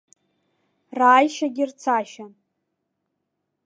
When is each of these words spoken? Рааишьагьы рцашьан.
Рааишьагьы 0.99 1.63
рцашьан. 1.69 2.31